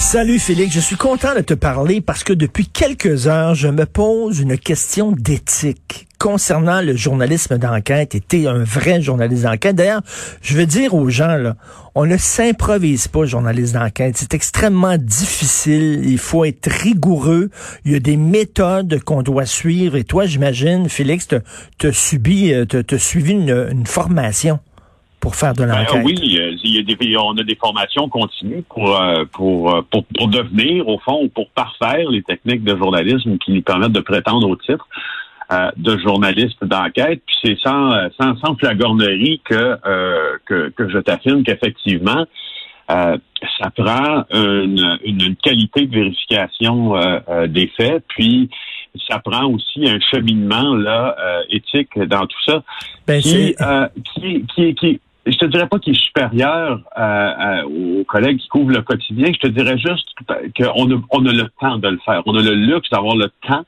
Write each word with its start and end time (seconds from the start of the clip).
Salut 0.00 0.38
Félix, 0.38 0.74
je 0.74 0.80
suis 0.80 0.96
content 0.96 1.34
de 1.36 1.42
te 1.42 1.52
parler 1.52 2.00
parce 2.00 2.24
que 2.24 2.32
depuis 2.32 2.66
quelques 2.66 3.28
heures, 3.28 3.54
je 3.54 3.68
me 3.68 3.84
pose 3.84 4.40
une 4.40 4.56
question 4.56 5.12
d'éthique 5.12 6.08
concernant 6.18 6.80
le 6.80 6.96
journalisme 6.96 7.58
d'enquête. 7.58 8.14
Et 8.14 8.20
t'es 8.20 8.46
un 8.46 8.64
vrai 8.64 9.02
journaliste 9.02 9.44
d'enquête. 9.44 9.76
D'ailleurs, 9.76 10.00
je 10.40 10.56
veux 10.56 10.64
dire 10.64 10.94
aux 10.94 11.10
gens, 11.10 11.36
là, 11.36 11.54
on 11.94 12.06
ne 12.06 12.16
s'improvise 12.16 13.08
pas 13.08 13.26
journaliste 13.26 13.74
d'enquête. 13.74 14.16
C'est 14.16 14.32
extrêmement 14.32 14.96
difficile. 14.96 16.00
Il 16.04 16.18
faut 16.18 16.46
être 16.46 16.68
rigoureux. 16.68 17.50
Il 17.84 17.92
y 17.92 17.94
a 17.94 18.00
des 18.00 18.16
méthodes 18.16 19.00
qu'on 19.04 19.22
doit 19.22 19.46
suivre. 19.46 19.96
Et 19.96 20.04
toi, 20.04 20.24
j'imagine, 20.24 20.88
Félix, 20.88 21.28
tu 21.78 21.92
subi, 21.92 22.52
t'as 22.68 22.98
suivi 22.98 23.32
une, 23.32 23.68
une 23.70 23.86
formation 23.86 24.60
pour 25.20 25.36
faire 25.36 25.52
de 25.52 25.64
l'enquête. 25.64 25.92
Ben, 25.92 26.02
oui, 26.02 26.39
il 26.64 26.76
y 26.76 26.78
a 26.78 26.82
des, 26.82 27.16
on 27.16 27.36
a 27.36 27.42
des 27.42 27.54
formations 27.54 28.08
continues 28.08 28.62
pour, 28.68 29.00
euh, 29.00 29.24
pour, 29.32 29.74
euh, 29.74 29.82
pour, 29.90 30.04
pour, 30.04 30.28
devenir, 30.28 30.88
au 30.88 30.98
fond, 30.98 31.22
ou 31.22 31.28
pour 31.28 31.50
parfaire 31.50 32.08
les 32.10 32.22
techniques 32.22 32.64
de 32.64 32.76
journalisme 32.76 33.38
qui 33.38 33.52
nous 33.52 33.62
permettent 33.62 33.92
de 33.92 34.00
prétendre 34.00 34.48
au 34.48 34.56
titre 34.56 34.86
euh, 35.52 35.70
de 35.76 35.98
journaliste 35.98 36.62
d'enquête. 36.64 37.22
Puis 37.26 37.36
c'est 37.42 37.58
sans, 37.60 37.90
sans, 38.20 38.36
sans 38.38 38.56
flagornerie 38.56 39.40
que, 39.44 39.78
que, 40.46 40.68
que 40.70 40.88
je 40.88 40.98
t'affirme 40.98 41.42
qu'effectivement, 41.42 42.26
ça 42.88 43.70
prend 43.76 44.24
une, 44.32 44.98
une, 45.04 45.36
qualité 45.36 45.86
de 45.86 45.94
vérification 45.94 46.94
des 47.46 47.68
faits, 47.76 48.02
puis 48.08 48.50
ça 49.08 49.20
prend 49.20 49.44
aussi 49.44 49.88
un 49.88 50.00
cheminement 50.00 50.74
là 50.74 51.16
éthique 51.50 51.96
dans 51.96 52.26
tout 52.26 52.42
ça 52.46 52.64
ben 53.06 53.22
qui, 53.22 53.54
qui, 54.16 54.44
qui, 54.54 54.74
qui, 54.74 55.00
je 55.26 55.36
te 55.36 55.44
dirais 55.46 55.66
pas 55.66 55.78
qu'il 55.78 55.94
est 55.94 56.00
supérieur 56.00 56.80
euh, 56.98 57.62
aux 57.64 58.04
collègues 58.04 58.38
qui 58.38 58.48
couvrent 58.48 58.72
le 58.72 58.82
quotidien. 58.82 59.32
Je 59.32 59.38
te 59.38 59.46
dirais 59.48 59.78
juste 59.78 60.08
qu'on 60.56 60.92
a, 60.92 61.00
on 61.10 61.26
a 61.26 61.32
le 61.32 61.48
temps 61.60 61.78
de 61.78 61.88
le 61.88 61.98
faire. 62.04 62.22
On 62.26 62.36
a 62.36 62.42
le 62.42 62.54
luxe 62.54 62.88
d'avoir 62.90 63.16
le 63.16 63.28
temps 63.46 63.64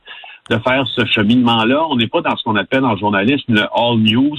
de 0.49 0.57
faire 0.57 0.85
ce 0.87 1.05
cheminement-là. 1.05 1.85
On 1.89 1.95
n'est 1.95 2.07
pas 2.07 2.21
dans 2.21 2.35
ce 2.35 2.43
qu'on 2.43 2.55
appelle 2.55 2.83
en 2.83 2.97
journalisme 2.97 3.53
le 3.53 3.63
all 3.73 3.97
news 3.99 4.37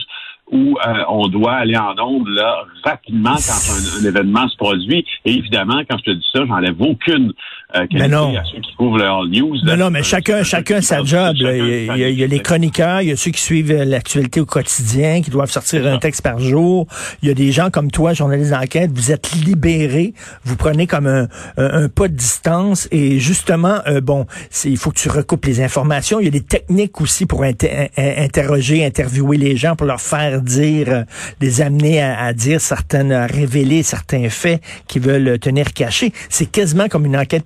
où 0.50 0.76
euh, 0.86 1.04
on 1.08 1.28
doit 1.28 1.54
aller 1.54 1.76
en 1.76 1.94
onde 1.98 2.28
là, 2.28 2.64
rapidement 2.84 3.34
quand 3.34 4.02
un, 4.02 4.06
événement 4.06 4.46
se 4.48 4.56
produit. 4.56 5.04
Et 5.24 5.32
évidemment, 5.32 5.80
quand 5.88 5.96
je 5.98 6.04
te 6.04 6.10
dis 6.10 6.26
ça, 6.34 6.44
j'enlève 6.46 6.80
aucune 6.80 7.32
euh, 7.74 7.86
qualité 7.86 8.08
non. 8.08 8.36
à 8.36 8.44
ceux 8.44 8.60
qui 8.60 8.74
couvrent 8.76 8.98
le 8.98 9.04
All 9.04 9.28
News. 9.28 9.56
Non, 9.64 9.76
non, 9.76 9.90
mais 9.90 10.02
chacun, 10.02 10.42
chacun 10.42 10.80
sa 10.80 11.02
job. 11.02 11.36
Chacun, 11.36 11.52
il, 11.52 11.86
y 11.86 12.04
a, 12.04 12.08
il, 12.08 12.18
y 12.18 12.24
a, 12.24 12.26
les 12.26 12.40
chroniqueurs, 12.40 13.00
il 13.02 13.08
y 13.08 13.12
a 13.12 13.16
ceux 13.16 13.30
qui 13.30 13.40
suivent 13.40 13.72
l'actualité 13.72 14.40
au 14.40 14.46
quotidien, 14.46 15.22
qui 15.22 15.30
doivent 15.30 15.50
sortir 15.50 15.86
un 15.86 15.98
texte 15.98 16.22
par 16.22 16.38
jour. 16.38 16.86
Il 17.22 17.28
y 17.28 17.30
a 17.30 17.34
des 17.34 17.52
gens 17.52 17.70
comme 17.70 17.90
toi, 17.90 18.12
journalistes 18.12 18.50
d'enquête, 18.50 18.90
vous 18.92 19.10
êtes 19.10 19.32
libérés, 19.32 20.14
vous 20.44 20.56
prenez 20.56 20.86
comme 20.86 21.06
un, 21.06 21.28
un, 21.56 21.84
un 21.84 21.88
pas 21.88 22.08
de 22.08 22.14
distance 22.14 22.88
et 22.90 23.18
justement, 23.18 23.78
euh, 23.86 24.00
bon, 24.00 24.26
il 24.64 24.76
faut 24.76 24.90
que 24.90 24.98
tu 24.98 25.08
recoupes 25.08 25.44
les 25.46 25.60
informations. 25.60 26.20
Il 26.20 26.24
y 26.24 26.28
a 26.28 26.32
des 26.32 26.42
techniques 26.42 27.00
aussi 27.00 27.26
pour 27.26 27.42
inter 27.42 27.90
interroger, 27.96 28.84
interviewer 28.84 29.36
les 29.36 29.56
gens, 29.56 29.76
pour 29.76 29.86
leur 29.86 30.00
faire 30.00 30.40
dire, 30.40 30.88
euh, 30.88 31.02
les 31.40 31.60
amener 31.60 32.02
à, 32.02 32.24
à, 32.24 32.32
dire 32.32 32.60
certaines, 32.60 33.12
à 33.12 33.26
révéler 33.26 33.82
certains 33.82 34.28
faits 34.28 34.62
qu'ils 34.86 35.02
veulent 35.02 35.38
tenir 35.38 35.72
cachés. 35.72 36.12
C'est 36.28 36.50
quasiment 36.50 36.88
comme 36.88 37.06
une 37.06 37.16
enquête 37.16 37.44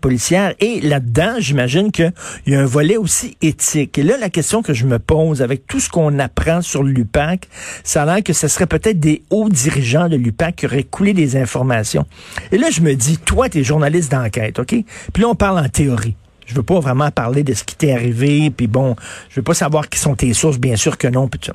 Et 0.60 0.80
là-dedans, 0.80 1.36
j'imagine 1.38 1.90
qu'il 1.92 2.12
y 2.46 2.54
a 2.54 2.60
un 2.60 2.66
volet 2.66 2.96
aussi 2.96 3.36
éthique. 3.42 3.98
Et 3.98 4.02
là, 4.02 4.16
la 4.18 4.30
question 4.30 4.62
que 4.62 4.74
je 4.74 4.86
me 4.86 4.98
pose 4.98 5.42
avec 5.42 5.66
tout 5.66 5.80
ce 5.80 5.88
qu'on 5.88 6.18
apprend 6.18 6.62
sur 6.62 6.82
l'UPAC, 6.82 7.48
ça 7.84 8.02
a 8.02 8.06
l'air 8.06 8.22
que 8.22 8.32
ce 8.32 8.48
serait 8.48 8.66
peut-être 8.66 9.00
des 9.00 9.22
hauts 9.30 9.48
dirigeants 9.48 10.08
de 10.08 10.16
l'UPAC 10.16 10.56
qui 10.56 10.66
auraient 10.66 10.82
coulé 10.82 11.12
des 11.12 11.36
informations. 11.36 12.06
Et 12.52 12.58
là, 12.58 12.68
je 12.70 12.80
me 12.80 12.94
dis, 12.94 13.18
toi, 13.18 13.48
tu 13.48 13.58
es 13.58 13.64
journaliste 13.64 14.10
d'enquête, 14.12 14.58
OK? 14.58 14.74
Puis 15.12 15.22
là, 15.22 15.28
on 15.28 15.34
parle 15.34 15.58
en 15.58 15.68
théorie. 15.68 16.16
Je 16.48 16.54
veux 16.54 16.62
pas 16.62 16.80
vraiment 16.80 17.10
parler 17.10 17.44
de 17.44 17.52
ce 17.52 17.62
qui 17.62 17.76
t'est 17.76 17.92
arrivé, 17.92 18.50
puis 18.50 18.66
bon, 18.66 18.96
je 19.28 19.36
veux 19.36 19.42
pas 19.42 19.52
savoir 19.52 19.88
qui 19.90 19.98
sont 19.98 20.16
tes 20.16 20.32
sources, 20.32 20.58
bien 20.58 20.76
sûr 20.76 20.96
que 20.96 21.06
non, 21.06 21.28
puis 21.28 21.40
ça. 21.44 21.52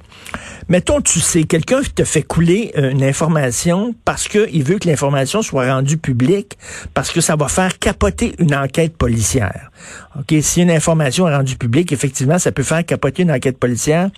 Mettons, 0.69 1.01
tu 1.01 1.19
sais, 1.19 1.43
quelqu'un 1.43 1.81
te 1.81 2.03
fait 2.03 2.21
couler 2.21 2.71
euh, 2.77 2.91
une 2.91 3.03
information 3.03 3.95
parce 4.05 4.27
qu'il 4.27 4.63
veut 4.63 4.77
que 4.77 4.87
l'information 4.87 5.41
soit 5.41 5.73
rendue 5.73 5.97
publique, 5.97 6.57
parce 6.93 7.11
que 7.11 7.21
ça 7.21 7.35
va 7.35 7.47
faire 7.47 7.79
capoter 7.79 8.35
une 8.37 8.53
enquête 8.53 8.95
policière. 8.95 9.71
OK, 10.17 10.35
si 10.41 10.61
une 10.61 10.71
information 10.71 11.27
est 11.27 11.35
rendue 11.35 11.57
publique, 11.57 11.91
effectivement, 11.91 12.37
ça 12.37 12.51
peut 12.51 12.63
faire 12.63 12.85
capoter 12.85 13.23
une 13.23 13.31
enquête 13.31 13.57
policière. 13.57 14.11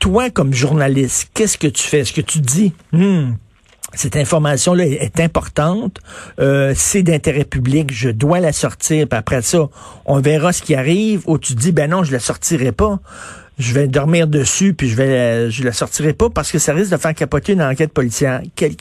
Toi, 0.00 0.28
comme 0.28 0.52
journaliste, 0.52 1.30
qu'est-ce 1.32 1.56
que 1.56 1.66
tu 1.66 1.82
fais? 1.82 2.00
Est-ce 2.00 2.12
que 2.12 2.20
tu 2.20 2.40
dis, 2.40 2.74
hmm, 2.92 3.32
cette 3.92 4.16
information-là 4.16 4.86
est 4.86 5.20
importante, 5.20 5.98
euh, 6.40 6.72
c'est 6.74 7.02
d'intérêt 7.02 7.44
public, 7.44 7.92
je 7.92 8.10
dois 8.10 8.40
la 8.40 8.52
sortir, 8.52 9.06
puis 9.08 9.18
après 9.18 9.42
ça, 9.42 9.68
on 10.06 10.20
verra 10.20 10.52
ce 10.52 10.62
qui 10.62 10.74
arrive, 10.74 11.22
ou 11.26 11.38
tu 11.38 11.54
dis, 11.54 11.72
ben 11.72 11.90
non, 11.90 12.02
je 12.02 12.12
la 12.12 12.18
sortirai 12.18 12.72
pas, 12.72 12.98
je 13.58 13.74
vais 13.74 13.86
dormir 13.86 14.26
dessus, 14.26 14.74
puis 14.74 14.88
je 14.88 14.96
vais 14.96 15.50
je 15.50 15.62
la 15.62 15.72
sortirai 15.72 16.12
pas 16.12 16.30
parce 16.30 16.50
que 16.50 16.58
ça 16.58 16.72
risque 16.72 16.90
de 16.90 16.96
faire 16.96 17.14
capoter 17.14 17.52
une 17.52 17.62
enquête 17.62 17.92
policière. 17.92 18.40
Quel, 18.56 18.72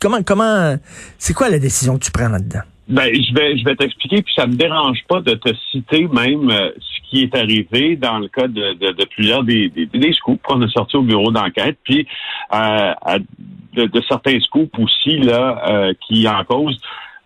comment, 0.00 0.22
comment, 0.24 0.76
c'est 1.18 1.34
quoi 1.34 1.48
la 1.48 1.58
décision 1.58 1.98
que 1.98 2.04
tu 2.04 2.10
prends 2.10 2.28
là-dedans? 2.28 2.62
Ben, 2.88 3.12
je 3.12 3.34
vais, 3.34 3.58
je 3.58 3.64
vais 3.64 3.74
t'expliquer, 3.74 4.22
puis 4.22 4.32
ça 4.36 4.46
me 4.46 4.54
dérange 4.54 4.98
pas 5.08 5.20
de 5.20 5.34
te 5.34 5.50
citer 5.72 6.06
même 6.06 6.50
euh, 6.50 6.70
ce 6.78 7.10
qui 7.10 7.22
est 7.22 7.34
arrivé 7.34 7.96
dans 7.96 8.18
le 8.18 8.28
cas 8.28 8.46
de, 8.46 8.74
de, 8.74 8.92
de 8.92 9.04
plusieurs 9.06 9.42
des, 9.42 9.68
des, 9.68 9.86
des 9.86 10.12
scoops 10.12 10.40
qu'on 10.42 10.62
a 10.62 10.68
sortis 10.68 10.96
au 10.96 11.02
bureau 11.02 11.32
d'enquête, 11.32 11.78
puis 11.82 12.06
euh, 12.54 12.92
de, 13.76 13.86
de, 13.86 14.02
certains 14.08 14.40
scoops 14.40 14.78
aussi 14.78 15.18
là 15.18 15.62
euh, 15.68 15.92
qui 16.06 16.26
en 16.28 16.44
cause 16.44 16.78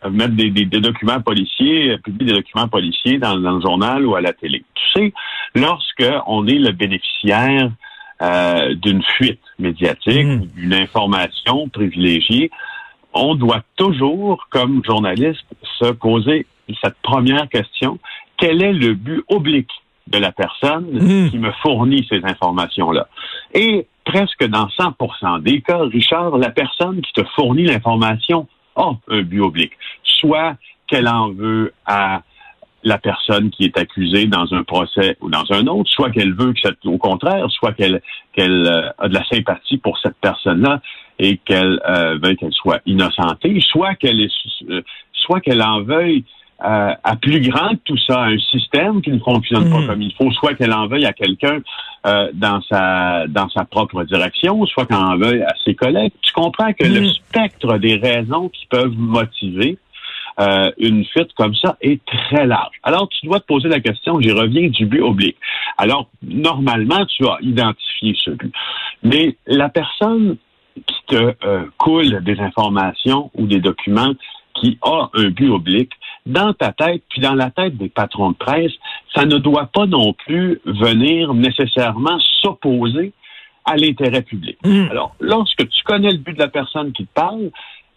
euh, 0.05 0.11
mettre 0.11 0.35
des, 0.35 0.51
des, 0.51 0.65
des, 0.65 0.81
documents 0.81 1.21
policiers, 1.21 1.97
publier 1.99 2.33
des 2.33 2.39
documents 2.39 2.69
policiers 2.69 3.19
dans, 3.19 3.39
dans, 3.39 3.53
le 3.53 3.61
journal 3.61 4.05
ou 4.07 4.15
à 4.15 4.21
la 4.21 4.33
télé. 4.33 4.65
Tu 4.75 4.85
sais, 4.93 5.13
lorsque 5.55 6.05
on 6.27 6.47
est 6.47 6.59
le 6.59 6.73
bénéficiaire 6.73 7.71
euh, 8.23 8.75
d'une 8.75 9.03
fuite 9.03 9.41
médiatique, 9.59 10.27
mmh. 10.27 10.47
d'une 10.57 10.75
information 10.75 11.69
privilégiée, 11.69 12.51
on 13.13 13.35
doit 13.35 13.63
toujours, 13.77 14.47
comme 14.51 14.83
journaliste, 14.85 15.45
se 15.79 15.93
poser 15.93 16.47
cette 16.83 16.97
première 17.03 17.49
question. 17.49 17.99
Quel 18.37 18.63
est 18.63 18.73
le 18.73 18.95
but 18.95 19.23
oblique 19.29 19.71
de 20.07 20.19
la 20.19 20.33
personne 20.33 20.87
mmh. 20.93 21.31
qui 21.31 21.39
me 21.39 21.51
fournit 21.63 22.07
ces 22.09 22.25
informations-là? 22.25 23.09
Et 23.55 23.87
presque 24.11 24.45
dans 24.49 24.67
100% 24.67 25.43
des 25.43 25.61
cas, 25.61 25.79
Richard, 25.79 26.37
la 26.37 26.51
personne 26.51 27.01
qui 27.01 27.13
te 27.13 27.23
fournit 27.37 27.65
l'information 27.65 28.49
a 28.75 28.91
un 29.09 29.23
but 29.23 29.41
oblique. 29.41 29.73
Soit 30.03 30.57
qu'elle 30.89 31.09
en 31.09 31.31
veut 31.31 31.73
à 31.87 32.23
la 32.83 32.99
personne 32.99 33.51
qui 33.51 33.65
est 33.65 33.79
accusée 33.79 34.27
dans 34.27 34.53
un 34.53 34.65
procès 34.65 35.17
ou 35.21 35.29
dans 35.29 35.45
un 35.51 35.67
autre, 35.69 35.89
soit 35.91 36.11
qu'elle 36.11 36.35
veut 36.35 36.53
que 36.55 36.89
au 36.89 36.99
contraire, 36.99 37.47
soit 37.51 37.73
qu'elle 37.73 38.01
euh, 38.39 38.91
a 38.99 39.09
de 39.09 39.15
la 39.15 39.25
sympathie 39.27 39.79
pour 39.79 39.99
cette 39.99 40.17
personne-là 40.21 40.81
et 41.19 41.37
qu'elle 41.37 41.81
euh, 41.87 42.19
veuille 42.21 42.37
qu'elle 42.37 42.53
soit 42.53 42.81
innocentée, 42.87 43.61
soit 43.61 43.95
qu'elle 43.95 44.21
est 44.21 44.33
euh, 44.71 44.83
soit 45.13 45.41
qu'elle 45.41 45.63
en 45.63 45.83
veuille 45.83 46.25
euh, 46.63 46.95
à 47.03 47.17
plus 47.17 47.41
grand 47.41 47.71
que 47.71 47.81
tout 47.85 47.99
ça, 48.07 48.23
un 48.23 48.39
système 48.39 49.03
qui 49.03 49.11
ne 49.11 49.19
fonctionne 49.19 49.69
mmh. 49.69 49.73
pas 49.73 49.87
comme 49.87 50.03
il 50.03 50.15
faut, 50.15 50.31
soit 50.33 50.55
qu'elle 50.55 50.73
en 50.73 50.87
veuille 50.87 51.07
à 51.07 51.13
quelqu'un 51.13 51.61
euh, 52.07 52.31
dans 52.35 52.61
sa 52.63 53.27
dans 53.29 53.49
sa 53.49 53.65
propre 53.65 54.05
direction, 54.05 54.65
soit 54.67 54.87
qu'elle 54.87 54.97
en 54.97 55.17
veuille 55.17 55.43
à 55.43 55.55
ses 55.65 55.75
collègues. 55.75 56.13
Tu 56.23 56.33
comprends 56.33 56.73
que 56.73 56.87
mmh. 56.87 56.95
le 56.95 57.09
spectre 57.09 57.79
des 57.79 57.97
raisons 57.97 58.49
qui 58.49 58.67
peuvent 58.67 58.97
motiver 58.97 59.79
euh, 60.41 60.71
une 60.79 61.05
fuite 61.05 61.33
comme 61.37 61.55
ça 61.55 61.77
est 61.81 62.01
très 62.07 62.47
large. 62.47 62.75
Alors, 62.83 63.09
tu 63.09 63.27
dois 63.27 63.41
te 63.41 63.47
poser 63.47 63.69
la 63.69 63.81
question, 63.81 64.21
j'y 64.21 64.31
reviens, 64.33 64.69
du 64.69 64.87
but 64.87 65.03
oblique. 65.03 65.37
Alors, 65.77 66.09
normalement, 66.23 67.05
tu 67.07 67.27
as 67.27 67.37
identifié 67.43 68.15
ce 68.17 68.31
but. 68.31 68.53
Mais 69.03 69.37
la 69.47 69.69
personne 69.69 70.37
qui 70.87 70.97
te 71.09 71.35
euh, 71.45 71.65
coule 71.77 72.23
des 72.23 72.39
informations 72.41 73.31
ou 73.35 73.47
des 73.47 73.61
documents 73.61 74.15
qui 74.61 74.79
a 74.83 75.09
un 75.15 75.31
but 75.31 75.51
oblique, 75.51 75.93
dans 76.27 76.53
ta 76.53 76.73
tête, 76.73 77.03
puis 77.09 77.21
dans 77.21 77.35
la 77.35 77.51
tête 77.51 77.77
des 77.77 77.89
patrons 77.89 78.31
de 78.31 78.37
presse, 78.37 78.73
ça 79.15 79.25
ne 79.25 79.39
doit 79.39 79.67
pas 79.67 79.87
non 79.87 80.13
plus 80.13 80.61
venir 80.65 81.35
nécessairement 81.35 82.19
s'opposer 82.43 83.13
à 83.65 83.77
l'intérêt 83.77 84.23
public. 84.23 84.59
Mm. 84.65 84.89
Alors, 84.91 85.15
lorsque 85.21 85.69
tu 85.69 85.83
connais 85.85 86.11
le 86.11 86.19
but 86.19 86.35
de 86.35 86.39
la 86.39 86.49
personne 86.49 86.93
qui 86.93 87.07
te 87.07 87.13
parle, 87.15 87.51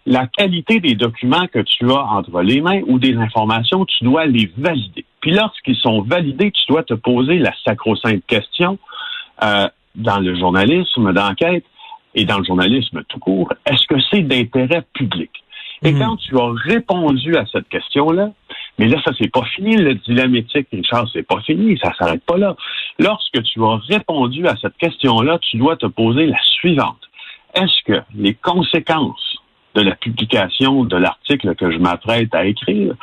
la 0.06 0.28
qualité 0.28 0.80
des 0.80 0.96
documents 0.96 1.48
que 1.48 1.60
tu 1.60 1.90
as 1.90 2.04
entre 2.04 2.42
les 2.42 2.62
mains 2.62 2.82
ou 2.88 3.00
des 3.00 3.16
informations, 3.16 3.86
tu 3.86 4.04
dois 4.04 4.26
les 4.26 4.52
valider. 4.58 5.06
Puis 5.22 5.32
lorsqu'ils 5.32 5.78
sont 5.78 6.02
validés, 6.02 6.52
tu 6.52 6.64
dois 6.68 6.84
te 6.84 6.94
poser 6.94 7.40
la 7.40 7.54
sacro-sainte 7.66 8.26
question 8.28 8.78
euh, 9.42 9.68
dans 9.96 10.20
le 10.20 10.36
journalisme 10.36 11.14
d'enquête 11.14 11.66
et 12.16 12.26
dans 12.26 12.40
le 12.40 12.44
journalisme 12.44 13.04
tout 13.08 13.20
court, 13.20 13.54
est-ce 13.66 13.88
que 13.88 13.96
c'est 14.12 14.22
d'intérêt 14.22 14.84
public? 14.94 15.32
Et 15.86 15.92
Mhm. 15.92 16.00
quand 16.00 16.18
tu 16.18 16.38
as 16.38 16.52
répondu 16.66 17.36
à 17.36 17.46
cette 17.52 17.68
question-là, 17.70 18.32
mais 18.80 18.88
là, 18.88 19.02
ça, 19.04 19.12
c'est 19.20 19.32
pas 19.32 19.44
fini, 19.44 19.76
le 19.76 19.96
dilemme 19.96 20.36
éthique, 20.36 20.68
Richard, 20.72 21.08
c'est 21.12 21.24
pas 21.28 21.42
fini, 21.42 21.78
ça 21.78 21.92
s'arrête 21.98 22.24
pas 22.26 22.38
là. 22.38 22.56
Lorsque 23.00 23.42
tu 23.44 23.64
as 23.64 23.80
répondu 23.90 24.48
à 24.48 24.56
cette 24.62 24.78
question-là, 24.78 25.40
tu 25.40 25.58
dois 25.58 25.76
te 25.76 25.86
poser 25.86 26.26
la 26.28 26.42
suivante. 26.42 27.02
Est-ce 27.54 27.84
que 27.86 28.02
les 28.16 28.34
conséquences 28.34 29.38
de 29.76 29.82
la 29.82 29.96
publication 29.96 30.84
de 30.86 30.96
l'article 30.98 31.54
que 31.56 31.72
je 31.72 31.78
m'apprête 31.78 32.34
à 32.34 32.46
écrire 32.46 32.94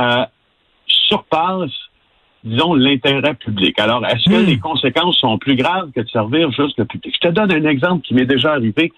euh, 0.00 0.24
surpassent, 0.86 1.70
disons, 2.44 2.74
l'intérêt 2.74 3.34
public? 3.34 3.78
Alors, 3.78 4.04
est-ce 4.06 4.30
que 4.30 4.42
Hmm. 4.42 4.46
les 4.46 4.58
conséquences 4.58 5.18
sont 5.18 5.38
plus 5.38 5.56
graves 5.56 5.90
que 5.92 6.00
de 6.00 6.08
servir 6.08 6.50
juste 6.52 6.78
le 6.78 6.84
public? 6.84 7.14
Je 7.14 7.28
te 7.28 7.32
donne 7.32 7.52
un 7.52 7.64
exemple 7.68 8.02
qui 8.06 8.14
m'est 8.14 8.26
déjà 8.26 8.52
arrivé, 8.52 8.92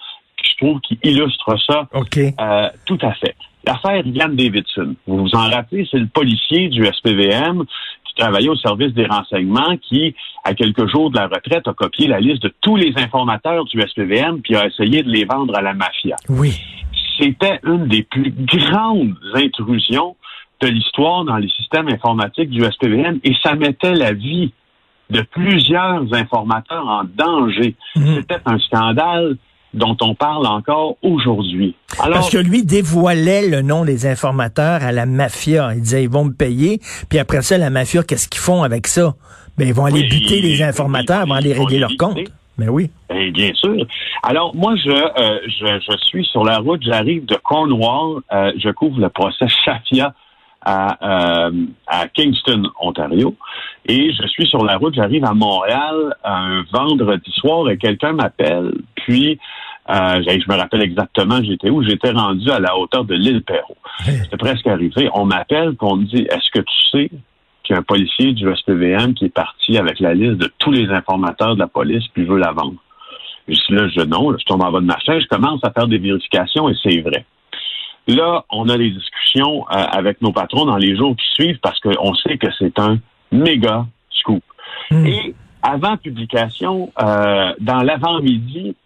je 0.44 0.56
trouve 0.64 0.80
qui 0.80 0.98
illustre 1.02 1.56
ça 1.66 1.88
euh, 2.40 2.68
tout 2.86 2.98
à 3.02 3.12
fait. 3.14 3.34
L'affaire 3.66 4.06
Yann 4.06 4.36
Davidson. 4.36 4.94
Vous 5.06 5.22
vous 5.22 5.34
en 5.34 5.48
rappelez, 5.48 5.86
c'est 5.90 5.98
le 5.98 6.06
policier 6.06 6.68
du 6.68 6.84
SPVM 6.84 7.64
qui 8.04 8.14
travaillait 8.14 8.50
au 8.50 8.56
service 8.56 8.92
des 8.92 9.06
renseignements 9.06 9.76
qui, 9.78 10.14
à 10.44 10.54
quelques 10.54 10.86
jours 10.86 11.10
de 11.10 11.16
la 11.16 11.26
retraite, 11.26 11.66
a 11.66 11.72
copié 11.72 12.06
la 12.06 12.20
liste 12.20 12.42
de 12.42 12.52
tous 12.60 12.76
les 12.76 12.92
informateurs 12.96 13.64
du 13.64 13.80
SPVM 13.80 14.40
puis 14.42 14.56
a 14.56 14.66
essayé 14.66 15.02
de 15.02 15.10
les 15.10 15.24
vendre 15.24 15.56
à 15.56 15.62
la 15.62 15.72
mafia. 15.72 16.16
Oui. 16.28 16.60
C'était 17.18 17.60
une 17.64 17.86
des 17.86 18.02
plus 18.02 18.32
grandes 18.48 19.14
intrusions 19.34 20.16
de 20.60 20.68
l'histoire 20.68 21.24
dans 21.24 21.36
les 21.36 21.48
systèmes 21.48 21.88
informatiques 21.88 22.50
du 22.50 22.62
SPVM 22.62 23.20
et 23.24 23.34
ça 23.42 23.54
mettait 23.54 23.94
la 23.94 24.12
vie 24.12 24.52
de 25.10 25.20
plusieurs 25.22 26.12
informateurs 26.12 26.86
en 26.86 27.04
danger. 27.04 27.74
Mhm. 27.96 28.16
C'était 28.16 28.40
un 28.46 28.58
scandale 28.58 29.36
dont 29.74 29.96
on 30.00 30.14
parle 30.14 30.46
encore 30.46 30.96
aujourd'hui. 31.02 31.74
Alors, 32.00 32.18
Parce 32.18 32.30
que 32.30 32.38
lui 32.38 32.64
dévoilait 32.64 33.48
le 33.48 33.62
nom 33.62 33.84
des 33.84 34.06
informateurs 34.06 34.82
à 34.82 34.92
la 34.92 35.04
mafia. 35.06 35.72
Il 35.74 35.82
disait, 35.82 36.04
ils 36.04 36.08
vont 36.10 36.24
me 36.24 36.32
payer. 36.32 36.80
Puis 37.08 37.18
après 37.18 37.42
ça, 37.42 37.58
la 37.58 37.70
mafia, 37.70 38.02
qu'est-ce 38.02 38.28
qu'ils 38.28 38.40
font 38.40 38.62
avec 38.62 38.86
ça? 38.86 39.14
Ben, 39.58 39.68
ils 39.68 39.74
vont 39.74 39.84
aller 39.84 40.00
Oui, 40.02 40.08
buter 40.08 40.40
les 40.40 40.62
informateurs, 40.62 41.22
ils 41.24 41.28
vont 41.28 41.34
aller 41.34 41.52
régler 41.52 41.74
les 41.74 41.78
leur 41.80 41.90
buter. 41.90 42.04
compte. 42.04 42.18
Ben 42.56 42.68
oui. 42.68 42.88
Ben, 43.08 43.32
bien 43.32 43.52
sûr. 43.54 43.84
Alors, 44.22 44.54
moi, 44.54 44.74
je, 44.76 44.90
euh, 44.90 45.38
je, 45.46 45.66
je 45.90 45.96
suis 46.06 46.24
sur 46.24 46.44
la 46.44 46.58
route, 46.58 46.80
j'arrive 46.84 47.24
de 47.26 47.36
Cornwall, 47.42 48.22
euh, 48.32 48.52
je 48.58 48.70
couvre 48.70 49.00
le 49.00 49.08
procès 49.08 49.46
Shafia 49.64 50.14
à, 50.64 51.46
euh, 51.46 51.66
à 51.86 52.08
Kingston, 52.08 52.64
Ontario, 52.80 53.36
et 53.86 54.12
je 54.12 54.26
suis 54.28 54.46
sur 54.46 54.64
la 54.64 54.76
route, 54.76 54.94
j'arrive 54.94 55.24
à 55.24 55.34
Montréal 55.34 56.16
un 56.24 56.64
vendredi 56.72 57.30
soir 57.32 57.68
et 57.70 57.76
quelqu'un 57.76 58.12
m'appelle, 58.12 58.72
puis 58.94 59.38
euh, 59.90 60.22
je 60.26 60.50
me 60.50 60.56
rappelle 60.56 60.82
exactement 60.82 61.42
j'étais 61.42 61.68
où, 61.68 61.82
j'étais 61.82 62.10
rendu 62.10 62.50
à 62.50 62.58
la 62.58 62.76
hauteur 62.76 63.04
de 63.04 63.14
l'île 63.14 63.42
Perrault. 63.42 63.76
C'était 63.98 64.38
presque 64.38 64.66
arrivé. 64.66 65.10
On 65.12 65.26
m'appelle, 65.26 65.76
qu'on 65.76 65.96
me 65.96 66.04
dit, 66.04 66.26
est-ce 66.30 66.50
que 66.50 66.60
tu 66.60 66.90
sais 66.90 67.10
qu'il 67.62 67.74
y 67.74 67.76
a 67.76 67.80
un 67.80 67.82
policier 67.82 68.32
du 68.32 68.46
SPVM 68.54 69.14
qui 69.14 69.26
est 69.26 69.34
parti 69.34 69.76
avec 69.76 70.00
la 70.00 70.14
liste 70.14 70.38
de 70.38 70.50
tous 70.58 70.70
les 70.70 70.88
informateurs 70.88 71.54
de 71.54 71.60
la 71.60 71.66
police, 71.66 72.04
puis 72.14 72.24
veut 72.24 72.38
la 72.38 72.52
vendre? 72.52 72.76
Je 73.46 73.52
dis 73.52 73.74
là, 73.74 73.88
je 73.88 74.00
non, 74.00 74.30
là, 74.30 74.38
je 74.40 74.44
tombe 74.46 74.62
en 74.62 74.72
bas 74.72 74.80
de 74.80 74.86
ma 74.86 74.98
chaise, 75.00 75.22
je 75.22 75.28
commence 75.28 75.60
à 75.64 75.70
faire 75.70 75.86
des 75.86 75.98
vérifications 75.98 76.70
et 76.70 76.74
c'est 76.82 77.00
vrai. 77.02 77.26
Là, 78.06 78.44
on 78.50 78.68
a 78.68 78.76
des 78.76 78.90
discussions 78.90 79.66
euh, 79.70 79.74
avec 79.74 80.20
nos 80.20 80.32
patrons 80.32 80.66
dans 80.66 80.76
les 80.76 80.96
jours 80.96 81.16
qui 81.16 81.26
suivent 81.42 81.58
parce 81.60 81.80
qu'on 81.80 82.14
sait 82.14 82.36
que 82.36 82.48
c'est 82.58 82.78
un 82.78 82.98
méga 83.32 83.86
scoop. 84.10 84.42
Hmm. 84.90 85.06
Et 85.06 85.34
avant 85.62 85.96
publication, 85.96 86.92
euh, 87.00 87.54
dans 87.60 87.78
l'avant-midi, 87.78 88.76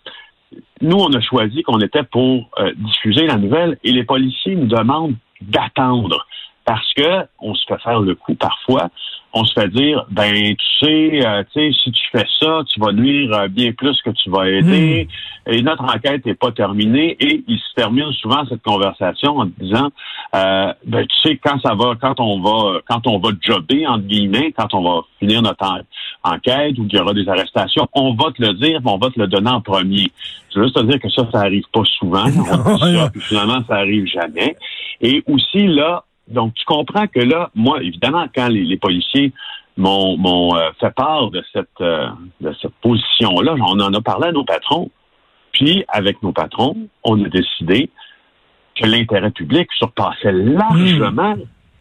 nous, 0.80 0.96
on 0.96 1.12
a 1.12 1.20
choisi 1.20 1.62
qu'on 1.62 1.80
était 1.80 2.04
pour 2.04 2.48
euh, 2.58 2.72
diffuser 2.76 3.26
la 3.26 3.36
nouvelle 3.36 3.78
et 3.82 3.90
les 3.90 4.04
policiers 4.04 4.54
nous 4.54 4.68
demandent 4.68 5.16
d'attendre 5.40 6.26
parce 6.64 6.92
que 6.94 7.26
on 7.40 7.54
se 7.54 7.64
fait 7.66 7.80
faire 7.82 8.00
le 8.00 8.14
coup 8.14 8.34
parfois. 8.34 8.90
On 9.34 9.44
se 9.44 9.52
fait 9.52 9.68
dire, 9.68 10.06
ben 10.10 10.32
tu 10.32 10.86
sais, 10.86 11.26
euh, 11.26 11.42
tu 11.52 11.60
sais, 11.60 11.78
si 11.84 11.92
tu 11.92 12.02
fais 12.12 12.26
ça, 12.40 12.62
tu 12.72 12.80
vas 12.80 12.92
nuire 12.92 13.32
euh, 13.34 13.48
bien 13.48 13.72
plus 13.72 14.00
que 14.02 14.10
tu 14.10 14.30
vas 14.30 14.48
aider. 14.48 15.06
Et 15.50 15.62
notre 15.62 15.84
enquête 15.84 16.24
n'est 16.26 16.34
pas 16.34 16.50
terminée. 16.50 17.16
Et 17.20 17.42
il 17.46 17.58
se 17.58 17.74
termine 17.74 18.10
souvent 18.12 18.44
cette 18.48 18.62
conversation 18.62 19.38
en 19.38 19.46
disant, 19.58 19.90
euh, 20.34 20.72
ben 20.86 21.06
tu 21.06 21.16
sais, 21.28 21.36
quand 21.42 21.60
ça 21.60 21.74
va, 21.74 21.94
quand 22.00 22.18
on 22.20 22.40
va, 22.40 22.80
quand 22.88 23.06
on 23.06 23.18
va 23.18 23.30
jobber 23.40 23.86
entre 23.86 24.04
guillemets, 24.04 24.52
quand 24.56 24.72
on 24.74 24.82
va 24.82 25.00
finir 25.18 25.42
notre 25.42 25.64
en- 25.64 26.32
enquête 26.34 26.78
ou 26.78 26.86
qu'il 26.86 26.98
y 26.98 27.02
aura 27.02 27.12
des 27.14 27.28
arrestations, 27.28 27.86
on 27.94 28.14
va 28.14 28.30
te 28.32 28.42
le 28.42 28.54
dire, 28.54 28.80
mais 28.82 28.90
on 28.90 28.98
va 28.98 29.10
te 29.10 29.18
le 29.20 29.26
donner 29.26 29.50
en 29.50 29.60
premier. 29.60 30.10
Je 30.54 30.58
veux 30.58 30.64
juste 30.66 30.76
te 30.76 30.82
dire 30.84 30.98
que 31.00 31.10
ça, 31.10 31.28
ça 31.32 31.40
arrive 31.40 31.64
pas 31.72 31.82
souvent. 31.98 32.24
On 32.24 32.28
dit 32.86 32.96
ça, 32.96 33.10
puis 33.12 33.20
finalement, 33.20 33.60
ça 33.68 33.74
arrive 33.76 34.06
jamais. 34.06 34.56
Et 35.00 35.22
aussi 35.26 35.66
là, 35.66 36.04
donc 36.28 36.54
tu 36.54 36.64
comprends 36.64 37.06
que 37.06 37.20
là, 37.20 37.50
moi, 37.54 37.82
évidemment, 37.82 38.26
quand 38.34 38.48
les, 38.48 38.64
les 38.64 38.76
policiers 38.76 39.32
m'ont 39.76 40.16
m'ont, 40.16 40.56
euh, 40.56 40.70
fait 40.80 40.94
part 40.94 41.30
de 41.30 41.42
cette 41.52 41.68
euh, 41.80 42.08
de 42.40 42.52
cette 42.60 42.74
position-là, 42.82 43.54
on 43.60 43.80
en 43.80 43.92
a 43.92 44.00
parlé 44.00 44.28
à 44.28 44.32
nos 44.32 44.44
patrons. 44.44 44.90
Puis 45.52 45.84
avec 45.88 46.22
nos 46.22 46.32
patrons, 46.32 46.76
on 47.04 47.24
a 47.24 47.28
décidé 47.28 47.90
que 48.76 48.86
l'intérêt 48.86 49.30
public 49.30 49.68
surpassait 49.72 50.32
largement, 50.32 51.34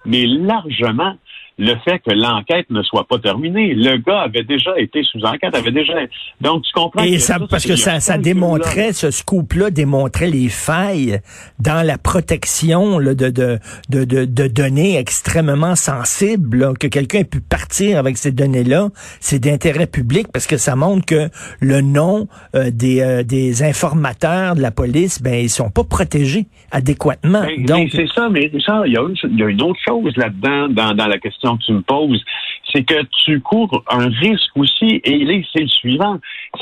mais 0.06 0.26
largement, 0.26 1.16
le 1.58 1.76
fait 1.84 2.00
que 2.00 2.12
l'enquête 2.12 2.70
ne 2.70 2.84
soit 2.84 3.08
pas 3.08 3.18
terminée. 3.18 3.74
Le 3.74 3.98
gars 3.98 4.22
avait 4.22 4.44
déjà 4.44 4.78
été 4.78 5.04
sous 5.04 5.20
enquête, 5.24 5.56
avait 5.56 5.72
déjà. 5.72 5.94
Donc 6.40 6.64
tu 6.64 6.72
comprends. 6.74 7.02
Et 7.04 7.14
que 7.14 7.18
ça, 7.18 7.40
parce 7.50 7.66
que 7.66 7.76
ça, 7.76 8.00
ça 8.00 8.18
démontrait, 8.18 8.94
ce 8.94 9.10
scoop-là 9.10 9.72
démontrait 9.72 10.30
les 10.30 10.50
failles 10.50 11.20
dans 11.60 11.86
la 11.86 11.98
protection 11.98 13.00
là, 13.00 13.16
de, 13.16 13.30
de, 13.30 13.60
de, 13.90 14.26
de, 14.26 14.48
données 14.48 14.98
extrêmement 14.98 15.76
sensibles, 15.76 16.58
là, 16.60 16.74
que 16.80 16.88
quelqu'un 16.88 17.20
ait 17.20 17.24
pu 17.24 17.42
partir 17.42 17.98
avec 17.98 18.18
ces 18.18 18.32
données-là, 18.32 18.90
c'est 19.20 19.40
d'intérêt 19.40 19.88
public 19.88 20.28
parce 20.32 20.46
que 20.46 20.58
ça 20.58 20.76
montre 20.76 21.06
que 21.06 21.30
le 21.60 21.82
nom 21.82 22.28
euh, 22.56 22.70
des, 22.72 23.02
euh, 23.02 23.24
des 23.24 23.64
informateurs 23.64 24.56
de 24.56 24.62
la 24.62 24.72
police, 24.72 25.22
ben 25.22 25.34
ils 25.34 25.50
sont 25.50 25.72
pas 25.72 25.84
protégés 25.84 26.46
adéquatement. 26.72 27.42
Ben, 27.42 27.66
Donc, 27.66 27.78
mais 27.86 27.90
c'est 27.92 28.14
ça, 28.14 28.30
mais 28.30 28.50
Richard, 28.54 28.86
il 28.86 28.94
y, 28.94 28.98
a 28.98 29.02
une, 29.02 29.16
il 29.32 29.40
y 29.40 29.44
a 29.44 29.48
une 29.48 29.62
autre 29.64 29.80
chose 29.86 30.16
là-dedans, 30.18 30.70
dans, 30.70 30.94
dans 30.94 31.08
la 31.08 31.18
question 31.28 31.58
que 31.58 31.64
tu 31.64 31.74
me 31.74 31.82
poses, 31.82 32.24
c'est 32.72 32.84
que 32.84 33.00
tu 33.24 33.40
cours 33.42 33.84
un 33.90 34.10
risque 34.10 34.56
aussi, 34.56 35.02
et 35.04 35.44
c'est 35.52 35.64
le 35.64 35.68
suivant, 35.82 36.18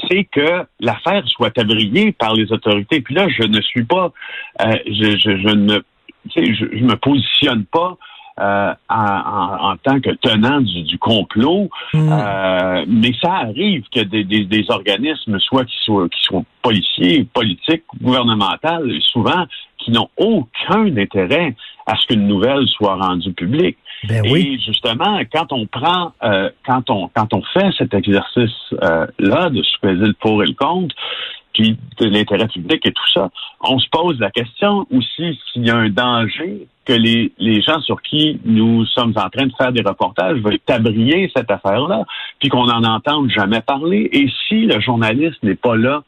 c'est 0.08 0.26
que 0.26 0.50
l'affaire 0.80 1.24
soit 1.28 1.58
abriée 1.58 2.12
par 2.12 2.34
les 2.34 2.52
autorités. 2.52 3.02
Puis 3.02 3.16
là, 3.16 3.28
je 3.30 3.44
ne 3.44 3.62
suis 3.62 3.86
pas, 3.86 4.12
euh, 4.62 4.78
je, 4.88 5.18
je, 5.24 5.32
je 5.44 5.54
ne, 5.56 5.78
je, 6.36 6.78
je 6.80 6.84
me 6.84 6.96
positionne 6.96 7.66
pas 7.66 7.98
euh, 8.40 8.74
en, 8.90 9.18
en, 9.40 9.72
en 9.72 9.78
tant 9.78 10.00
que 10.02 10.12
tenant 10.28 10.60
du, 10.60 10.84
du 10.84 10.98
complot, 10.98 11.70
hmm, 11.94 12.10
euh, 12.12 12.86
mais 12.88 13.14
ça 13.22 13.32
arrive 13.48 13.84
que 13.94 14.02
des, 14.02 14.26
des, 14.26 14.44
des 14.44 14.66
organismes, 14.70 15.40
soit 15.40 15.64
qui 15.64 15.78
soient, 15.86 16.10
qui 16.10 16.22
soient 16.22 16.44
policiers, 16.62 17.26
politiques, 17.34 17.84
gouvernementales, 18.02 18.92
souvent, 19.14 19.46
qui 19.78 19.92
n'ont 19.92 20.10
aucun 20.18 20.98
intérêt 20.98 21.56
à 21.86 21.96
ce 21.96 22.08
qu'une 22.08 22.28
nouvelle 22.28 22.68
soit 22.68 22.96
rendue 22.96 23.34
publique. 23.34 23.78
Ben 24.08 24.24
oui. 24.32 24.56
Et 24.56 24.60
justement, 24.60 25.20
quand 25.32 25.52
on 25.52 25.66
prend, 25.68 26.14
euh, 26.24 26.50
quand 26.66 26.90
on 26.90 27.10
quand 27.10 27.34
on 27.34 27.42
fait 27.54 27.72
cet 27.78 27.94
exercice 27.94 28.74
euh, 28.84 29.08
là 29.20 29.50
de 29.50 29.62
supposer 29.64 30.06
le 30.06 30.14
pour 30.14 30.44
et 30.44 30.48
le 30.48 30.54
contre, 30.54 30.96
puis 31.54 31.78
de 32.00 32.06
l'intérêt 32.06 32.48
public 32.48 32.86
et 32.86 32.92
tout 32.92 33.12
ça, 33.14 33.30
on 33.62 33.80
se 33.80 33.88
pose 33.90 34.20
la 34.20 34.30
question 34.30 34.86
aussi 34.92 35.40
s'il 35.52 35.66
y 35.66 35.70
a 35.70 35.78
un 35.78 35.90
danger 35.90 36.68
que 36.86 36.94
les, 36.94 37.32
les 37.40 37.62
gens 37.62 37.80
sur 37.82 38.02
qui 38.02 38.40
nous 38.46 38.86
sommes 38.86 39.14
en 39.16 39.30
train 39.30 39.48
de 39.48 39.54
faire 39.58 39.72
des 39.72 39.82
reportages 39.82 40.38
veulent 40.40 40.60
tabrier 40.60 41.32
cette 41.36 41.50
affaire-là, 41.50 42.04
puis 42.40 42.50
qu'on 42.50 42.66
n'en 42.66 42.84
entende 42.84 43.30
jamais 43.32 43.62
parler. 43.62 44.10
Et 44.12 44.28
si 44.48 44.66
le 44.66 44.80
journaliste 44.80 45.42
n'est 45.42 45.56
pas 45.56 45.76
là, 45.76 46.04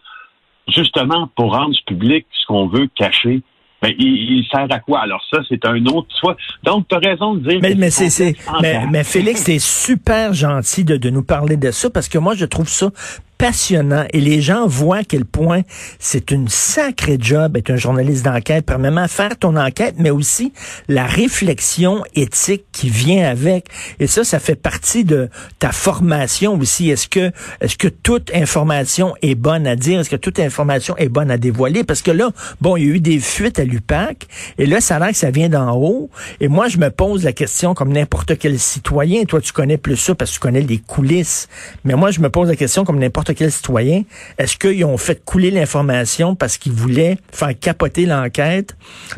justement, 0.68 1.30
pour 1.36 1.56
rendre 1.56 1.76
public 1.86 2.28
ce 2.32 2.46
qu'on 2.46 2.68
veut 2.68 2.88
cacher, 2.96 3.42
ben, 3.82 3.94
il, 3.98 4.40
il 4.40 4.48
sert 4.52 4.68
à 4.70 4.80
quoi? 4.80 5.02
Alors 5.02 5.24
ça, 5.32 5.40
c'est 5.48 5.64
un 5.66 5.86
autre 5.86 6.08
soit. 6.10 6.36
Donc, 6.64 6.88
tu 6.88 6.96
as 6.96 7.00
raison 7.00 7.36
de 7.36 7.48
dire 7.48 7.60
Mais, 7.62 7.76
mais 7.76 7.90
c'est, 7.90 8.10
c'est, 8.10 8.36
mais, 8.62 8.86
mais 8.92 9.04
Félix, 9.04 9.44
c'est 9.44 9.60
super 9.60 10.34
gentil 10.34 10.84
de, 10.84 10.98
de 10.98 11.10
nous 11.10 11.24
parler 11.24 11.58
de 11.58 11.72
ça 11.72 11.90
parce 11.90 12.10
que 12.10 12.18
moi, 12.18 12.34
je 12.36 12.46
trouve 12.46 12.68
ça 12.68 12.90
passionnant 13.38 14.06
et 14.14 14.20
les 14.20 14.42
gens 14.42 14.68
voient 14.68 14.98
à 14.98 15.04
quel 15.04 15.26
point 15.26 15.62
c'est 16.00 16.32
une 16.32 16.48
sacrée 16.48 17.18
job 17.20 17.58
être 17.58 17.70
un 17.70 17.78
journaliste 17.78 18.26
d'enquête, 18.26 18.66
premièrement 18.66 19.08
faire 19.08 19.38
ton 19.38 19.56
enquête, 19.56 19.96
mais 19.98 20.10
aussi 20.10 20.54
la 20.88 21.06
réflexion 21.06 22.04
éthique 22.16 22.66
qui 22.72 22.90
vient 22.90 23.30
avec. 23.30 23.68
Et 24.00 24.08
ça, 24.08 24.24
ça 24.24 24.40
fait 24.40 24.56
partie 24.56 25.04
de 25.04 25.30
ta 25.60 25.72
formation 25.72 26.58
aussi. 26.60 26.90
Est-ce 26.90 27.08
que, 27.08 27.32
est-ce 27.62 27.78
que 27.78 27.88
toute 27.88 28.34
information 28.34 29.14
est 29.22 29.36
bonne 29.36 29.68
à 29.68 29.76
dire? 29.76 30.00
Est-ce 30.00 30.10
que 30.10 30.16
toute 30.16 30.40
information 30.40 30.96
est 30.98 31.10
bonne 31.10 31.32
à 31.32 31.38
dévoiler? 31.38 31.84
Parce 31.84 32.02
que 32.02 32.12
là, 32.12 32.32
bon, 32.62 32.78
il 32.78 32.84
y 32.84 32.92
a 32.92 32.96
eu 32.96 33.00
des 33.00 33.20
fuites 33.20 33.60
à 33.60 33.64
l'UPAC 33.64 34.28
et 34.58 34.66
là, 34.66 34.82
ça 34.82 34.96
a 34.96 35.00
l'air 35.00 35.10
que 35.10 35.16
ça 35.16 35.32
vient 35.32 35.50
d'en 35.50 35.76
haut. 35.76 36.10
Et 36.40 36.48
moi, 36.48 36.68
je 36.68 36.78
me 36.78 36.90
pose 36.90 37.24
la 37.24 37.34
question 37.34 37.74
comme 37.74 37.92
n'importe 37.92 38.38
quel 38.38 38.60
citoyen. 38.60 39.26
Toi, 39.26 39.42
tu 39.42 39.54
connais 39.54 39.78
plus 39.78 39.98
ça 39.98 40.16
parce 40.16 40.32
que 40.32 40.36
tu 40.36 40.40
connais 40.40 40.62
les 40.62 40.80
coulisses. 40.80 41.48
Mais 41.84 41.96
moi, 41.96 42.12
je 42.12 42.20
me 42.20 42.30
pose 42.30 42.50
la 42.50 42.56
question 42.56 42.84
comme 42.84 43.00
n'importe 43.00 43.27
quel 43.34 43.52
citoyen. 43.52 44.04
Est-ce 44.38 44.58
qu'ils 44.58 44.86
ont 44.86 44.98
fait 44.98 45.24
couler 45.24 45.52
l'information 45.52 46.36
parce 46.36 46.58
qu'ils 46.58 46.72
voulaient 46.72 47.18
faire 47.32 47.58
capoter 47.60 48.06
l'enquête? 48.06 48.76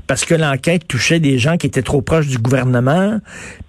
Parce 0.07 0.25
que 0.25 0.35
l'enquête 0.35 0.87
touchait 0.87 1.19
des 1.19 1.37
gens 1.37 1.57
qui 1.57 1.67
étaient 1.67 1.81
trop 1.81 2.01
proches 2.01 2.27
du 2.27 2.37
gouvernement? 2.37 3.19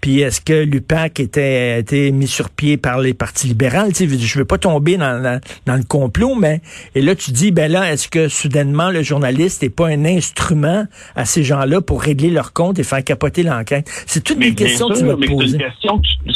Puis 0.01 0.21
est-ce 0.21 0.41
que 0.41 0.65
l'UPAC 0.65 1.21
était, 1.21 1.81
était 1.81 2.11
mis 2.11 2.27
sur 2.27 2.51
pied 2.51 2.77
par 2.77 3.01
les 3.01 3.15
partis 3.15 3.49
libéraux? 3.49 3.89
Tu 3.89 4.09
sais, 4.09 4.19
je 4.19 4.39
veux 4.39 4.45
pas 4.45 4.59
tomber 4.59 4.97
dans, 4.97 5.41
dans, 5.67 5.77
le 5.77 5.85
complot, 5.85 6.35
mais 6.35 6.61
et 6.95 7.03
là, 7.03 7.15
tu 7.15 7.33
dis, 7.33 7.51
ben 7.51 7.71
là, 7.71 7.93
est-ce 7.93 8.09
que 8.09 8.29
soudainement 8.29 8.91
le 8.91 9.03
journaliste 9.03 9.63
n'est 9.63 9.71
pas 9.71 9.89
un 9.89 10.05
instrument 10.05 10.85
à 11.17 11.25
ces 11.25 11.43
gens-là 11.43 11.81
pour 11.81 12.03
régler 12.03 12.31
leur 12.31 12.53
compte 12.53 12.79
et 12.79 12.83
faire 12.83 13.05
capoter 13.05 13.43
l'enquête? 13.43 13.89
C'est 14.07 14.23
toutes 14.23 14.39
des 14.39 14.55
questions 14.55 14.89
que 14.89 14.99
tu 14.99 15.05
me 15.05 15.17
poses. 15.17 15.57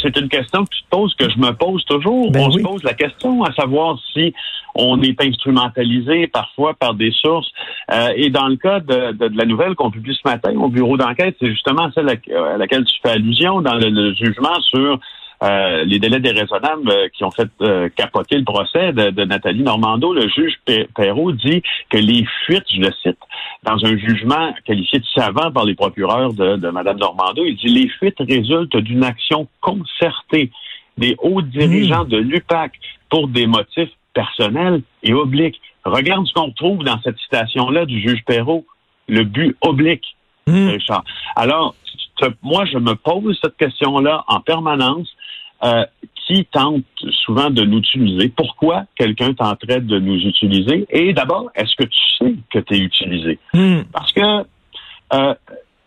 C'est 0.01 0.17
une 0.17 0.29
question 0.29 0.65
que 0.65 0.69
tu 0.69 0.83
te 0.83 0.89
poses, 0.89 1.15
que 1.15 1.29
je 1.29 1.37
me 1.39 1.51
pose 1.51 1.83
toujours. 1.85 2.31
Ben 2.31 2.41
on 2.41 2.51
se 2.51 2.59
pose 2.59 2.83
la 2.83 2.93
question 2.93 3.43
à 3.43 3.53
savoir 3.53 3.94
si 4.13 4.33
on 4.75 5.01
est 5.01 5.19
instrumentalisé 5.21 6.27
parfois 6.27 6.73
par 6.73 6.93
des 6.93 7.11
sources. 7.11 7.49
Euh, 7.91 8.09
et 8.15 8.29
dans 8.29 8.47
le 8.47 8.57
cas 8.57 8.81
de, 8.81 9.15
la 9.35 9.45
nouvelle 9.45 9.75
qu'on 9.75 9.89
publie 9.89 10.15
ce 10.21 10.27
matin 10.29 10.53
au 10.55 10.69
bureau 10.69 10.97
d'enquête, 10.97 11.35
c'est 11.39 11.49
justement 11.49 11.89
celle 11.93 12.09
à, 12.09 12.57
laquelle 12.57 12.83
tu 12.83 12.95
fais 13.01 13.11
allusion 13.11 13.61
dans 13.61 13.75
le, 13.75 14.13
jugement 14.13 14.59
sur 14.61 14.99
euh, 15.43 15.83
les 15.85 15.99
délais 15.99 16.19
déraisonnables 16.19 16.89
euh, 16.89 17.07
qui 17.13 17.23
ont 17.23 17.31
fait 17.31 17.49
capoter 17.95 18.37
le 18.37 18.43
procès 18.43 18.91
de, 18.91 19.23
Nathalie 19.23 19.63
Normando. 19.63 20.13
Le 20.13 20.27
juge 20.27 20.55
Perrault 20.93 21.31
dit 21.31 21.61
que 21.89 21.97
les 21.97 22.25
fuites, 22.45 22.65
je 22.73 22.81
le 22.81 22.91
cite, 23.01 23.19
dans 23.63 23.83
un 23.85 23.97
jugement 23.97 24.53
qualifié 24.65 24.99
de 24.99 25.05
savant 25.15 25.51
par 25.51 25.65
les 25.65 25.75
procureurs 25.75 26.33
de, 26.33 26.57
de 26.57 26.69
Mme 26.69 26.97
Normando, 26.97 27.45
il 27.45 27.55
dit 27.55 27.67
les 27.67 27.87
fuites 27.87 28.19
résultent 28.19 28.77
d'une 28.77 29.03
action 29.03 29.47
concertée 29.61 30.51
des 30.97 31.15
hauts 31.21 31.41
dirigeants 31.41 32.05
mmh. 32.05 32.09
de 32.09 32.17
l'UPAC 32.17 32.71
pour 33.09 33.27
des 33.27 33.47
motifs 33.47 33.91
personnels 34.13 34.81
et 35.03 35.13
obliques. 35.13 35.61
Regarde 35.83 36.25
ce 36.27 36.33
qu'on 36.33 36.51
trouve 36.51 36.83
dans 36.83 36.99
cette 37.01 37.17
citation-là 37.19 37.85
du 37.85 38.01
juge 38.01 38.23
Perrault, 38.25 38.65
le 39.07 39.23
but 39.23 39.55
oblique, 39.61 40.15
mmh. 40.47 40.69
Richard. 40.69 41.03
Alors, 41.35 41.75
moi, 42.41 42.65
je 42.65 42.77
me 42.77 42.95
pose 42.95 43.37
cette 43.43 43.57
question-là 43.57 44.23
en 44.27 44.39
permanence. 44.39 45.07
Euh, 45.63 45.85
qui 46.27 46.45
tente 46.45 46.83
souvent 47.25 47.49
de 47.49 47.63
nous 47.63 47.77
utiliser? 47.77 48.29
Pourquoi 48.29 48.85
quelqu'un 48.95 49.33
tenterait 49.33 49.81
de 49.81 49.99
nous 49.99 50.17
utiliser? 50.17 50.85
Et 50.89 51.13
d'abord, 51.13 51.49
est-ce 51.55 51.75
que 51.75 51.83
tu 51.83 51.99
sais 52.17 52.35
que 52.49 52.59
tu 52.59 52.73
es 52.73 52.79
utilisé? 52.79 53.39
Mmh. 53.53 53.81
Parce 53.93 54.11
que 54.11 54.45
euh, 55.13 55.33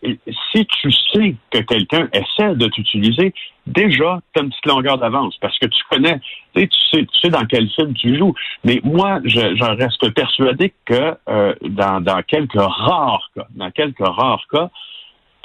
si 0.03 0.65
tu 0.65 0.91
sais 0.91 1.35
que 1.51 1.59
quelqu'un 1.59 2.07
essaie 2.13 2.55
de 2.55 2.67
t'utiliser, 2.67 3.33
déjà, 3.67 4.19
tu 4.33 4.39
as 4.39 4.43
une 4.43 4.49
petite 4.49 4.65
longueur 4.65 4.97
d'avance 4.97 5.35
parce 5.41 5.57
que 5.59 5.67
tu 5.67 5.83
connais, 5.89 6.19
tu 6.55 6.67
sais, 6.91 7.05
tu 7.05 7.19
sais 7.21 7.29
dans 7.29 7.45
quel 7.45 7.69
film 7.69 7.93
tu 7.93 8.17
joues. 8.17 8.33
Mais 8.63 8.79
moi, 8.83 9.19
je, 9.25 9.39
reste 9.77 10.09
persuadé 10.13 10.73
que 10.85 11.15
euh, 11.27 11.53
dans, 11.61 12.01
dans 12.01 12.21
quelques 12.23 12.53
rares 12.53 13.29
cas, 13.35 13.47
dans 13.55 13.71
quelques 13.71 14.05
rares 14.05 14.45
cas, 14.51 14.69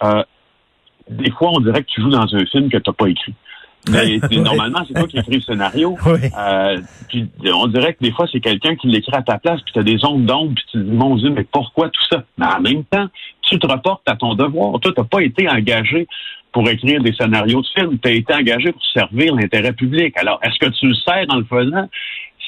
euh, 0.05 0.23
des 1.09 1.31
fois, 1.33 1.51
on 1.53 1.61
dirait 1.61 1.83
que 1.83 1.91
tu 1.91 2.01
joues 2.01 2.11
dans 2.11 2.35
un 2.35 2.47
film 2.47 2.71
que 2.71 2.79
tu 2.79 2.91
n'as 2.91 2.95
pas 2.95 3.09
écrit. 3.09 3.35
Mais 3.91 4.19
normalement, 4.39 4.81
c'est 4.87 4.95
toi 4.95 5.07
qui 5.07 5.19
écris 5.19 5.37
le 5.37 5.41
scénario. 5.41 5.97
Euh, 6.37 6.81
puis 7.09 7.29
on 7.53 7.67
dirait 7.69 7.95
que 7.95 8.03
des 8.03 8.11
fois, 8.11 8.27
c'est 8.31 8.41
quelqu'un 8.41 8.75
qui 8.77 8.89
l'écrit 8.89 9.15
à 9.15 9.23
ta 9.23 9.39
place, 9.39 9.61
puis 9.63 9.73
tu 9.73 9.79
as 9.79 9.83
des 9.83 10.05
ondes 10.05 10.27
d'ombre, 10.27 10.55
puis 10.55 10.65
tu 10.71 10.79
te 10.79 10.83
dis, 10.83 10.91
mon 10.91 11.17
Dieu, 11.17 11.31
mais 11.31 11.45
pourquoi 11.45 11.89
tout 11.91 12.01
ça? 12.11 12.25
Mais 12.39 12.47
en 12.47 12.61
même 12.61 12.85
temps, 12.85 13.07
tu 13.55 13.61
te 13.61 13.67
reportes 13.71 14.03
à 14.09 14.17
ton 14.17 14.35
devoir. 14.35 14.79
Toi, 14.81 14.93
tu 14.93 15.01
n'as 15.01 15.07
pas 15.07 15.23
été 15.23 15.49
engagé 15.49 16.07
pour 16.53 16.69
écrire 16.69 17.03
des 17.03 17.13
scénarios 17.13 17.63
de 17.63 17.67
films. 17.75 17.99
Tu 18.03 18.09
as 18.09 18.13
été 18.13 18.35
engagé 18.35 18.73
pour 18.73 18.85
servir 18.93 19.35
l'intérêt 19.35 19.73
public. 19.73 20.15
Alors, 20.17 20.39
est-ce 20.43 20.59
que 20.59 20.73
tu 20.79 20.89
le 20.89 20.95
sers 20.95 21.25
en 21.29 21.37
le 21.37 21.45
faisant? 21.45 21.89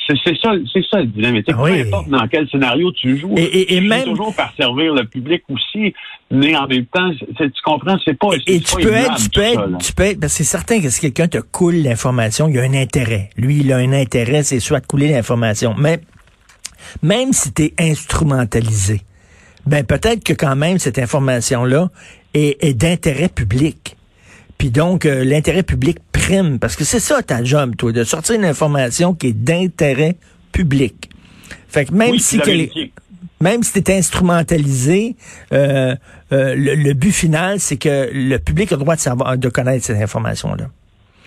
C'est 0.08 0.38
ça, 0.40 0.52
c'est 0.72 0.84
ça 0.88 1.00
le 1.00 1.06
dilemme. 1.06 1.42
Peu 1.42 1.52
importe 1.52 2.08
dans 2.08 2.28
quel 2.28 2.48
scénario 2.48 2.92
tu 2.92 3.18
joues, 3.18 3.34
et, 3.36 3.76
et, 3.76 3.80
même 3.80 4.04
toujours 4.04 4.32
par 4.36 4.54
servir 4.56 4.94
le 4.94 5.04
public 5.04 5.42
aussi, 5.48 5.92
mais 6.30 6.54
en 6.54 6.68
même 6.68 6.86
temps, 6.86 7.10
tu 7.36 7.50
comprends, 7.64 7.96
c'est 8.04 8.16
pas. 8.16 8.28
Et, 8.46 8.60
tu, 8.60 8.76
peux 8.76 8.92
être, 8.92 9.16
tu 9.16 9.30
peux 9.30 9.40
être, 9.40 9.78
tu 9.78 9.92
peux 9.92 10.04
être, 10.04 10.20
parce 10.20 10.32
que 10.32 10.36
c'est 10.36 10.44
certain 10.44 10.80
que 10.80 10.90
si 10.90 11.00
quelqu'un 11.00 11.26
te 11.26 11.38
coule 11.38 11.74
l'information, 11.82 12.46
il 12.46 12.54
y 12.54 12.58
a 12.60 12.62
un 12.62 12.74
intérêt. 12.74 13.30
Lui, 13.36 13.62
il 13.62 13.72
a 13.72 13.78
un 13.78 13.92
intérêt, 13.92 14.44
c'est 14.44 14.60
soit 14.60 14.78
de 14.78 14.86
couler 14.86 15.08
l'information. 15.08 15.74
Mais 15.76 15.98
même 17.02 17.32
si 17.32 17.52
tu 17.52 17.64
es 17.64 17.74
instrumentalisé, 17.80 19.00
ben 19.66 19.84
peut-être 19.84 20.24
que 20.24 20.32
quand 20.32 20.56
même 20.56 20.78
cette 20.78 20.98
information-là 20.98 21.90
est, 22.34 22.62
est 22.64 22.74
d'intérêt 22.74 23.28
public. 23.28 23.96
Puis 24.58 24.70
donc, 24.70 25.04
euh, 25.04 25.24
l'intérêt 25.24 25.62
public 25.62 25.98
prime, 26.12 26.58
parce 26.58 26.76
que 26.76 26.84
c'est 26.84 27.00
ça 27.00 27.22
ta 27.22 27.44
job, 27.44 27.76
toi, 27.76 27.92
de 27.92 28.04
sortir 28.04 28.36
une 28.36 28.44
information 28.44 29.14
qui 29.14 29.28
est 29.28 29.32
d'intérêt 29.32 30.16
public. 30.52 31.10
Fait 31.68 31.84
que 31.84 31.92
même 31.92 32.18
si 32.18 32.40
même 33.38 33.62
si 33.62 33.82
tu 33.82 33.92
instrumentalisé, 33.92 35.14
euh, 35.52 35.94
euh, 36.32 36.54
le, 36.56 36.94
but 36.94 37.12
final, 37.12 37.60
c'est 37.60 37.76
que 37.76 38.08
le 38.10 38.38
public 38.38 38.72
a 38.72 38.76
le 38.76 38.80
droit 38.80 38.96
de 38.96 39.00
savoir, 39.00 39.36
de 39.36 39.48
connaître 39.50 39.84
cette 39.84 40.00
information-là. 40.00 40.68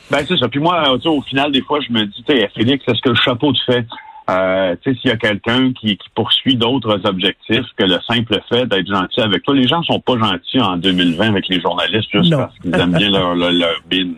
Ben 0.10 0.26
c'est 0.28 0.38
ça. 0.38 0.48
Puis 0.48 0.60
moi, 0.60 0.92
au 0.92 1.22
final, 1.22 1.52
des 1.52 1.62
fois, 1.62 1.80
je 1.88 1.94
me 1.94 2.06
dis, 2.06 2.24
Félix, 2.56 2.84
est-ce 2.88 3.02
que 3.02 3.10
le 3.10 3.16
chapeau 3.16 3.54
te 3.54 3.60
fait? 3.64 3.86
Euh, 4.30 4.76
tu 4.84 4.92
sais, 4.92 5.00
s'il 5.00 5.10
y 5.10 5.14
a 5.14 5.18
quelqu'un 5.18 5.74
qui, 5.74 5.98
poursuit 6.16 6.56
d'autres 6.56 7.00
objectifs 7.06 7.66
que 7.78 7.86
le 7.86 8.00
simple 8.08 8.40
fait 8.50 8.66
d'être 8.66 8.88
gentil 8.88 9.22
avec 9.22 9.44
toi, 9.44 9.56
les 9.56 9.68
gens 9.68 9.82
sont 9.84 10.00
pas 10.00 10.18
gentils 10.18 10.60
en 10.60 10.78
2020 10.78 11.30
avec 11.30 11.48
les 11.48 11.60
journalistes 11.62 12.10
juste 12.12 12.36
parce 12.36 12.58
qu'ils 12.60 12.76
aiment 12.76 12.98
bien 12.98 13.10
leur, 13.10 13.36
leur, 13.36 13.52
leur 13.52 13.82
bin. 13.90 14.14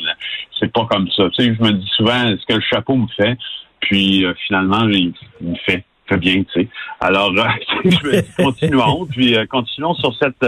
C'est 0.59 0.71
pas 0.71 0.85
comme 0.89 1.07
ça. 1.11 1.29
Tu 1.31 1.43
sais, 1.43 1.55
je 1.55 1.63
me 1.63 1.71
dis 1.73 1.89
souvent, 1.95 2.27
est-ce 2.27 2.45
que 2.45 2.55
le 2.55 2.61
chapeau 2.61 2.95
me 2.95 3.07
fait? 3.15 3.37
Puis 3.81 4.25
euh, 4.25 4.33
finalement, 4.47 4.87
il, 4.89 5.13
me 5.41 5.55
fait. 5.65 5.83
Fait 6.07 6.17
bien, 6.17 6.43
tu 6.43 6.61
sais. 6.61 6.67
Alors, 6.99 7.31
euh, 7.37 8.21
continuons, 8.37 9.05
puis 9.05 9.35
continuons 9.49 9.93
sur 9.95 10.13
cette 10.17 10.45